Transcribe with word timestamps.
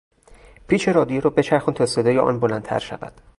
پیچ 0.67 0.87
رادیو 0.87 1.21
را 1.21 1.29
بچرخان 1.29 1.73
تا 1.73 1.85
صدای 1.85 2.19
آن 2.19 2.39
بلندتر 2.39 2.79
شود. 2.79 3.21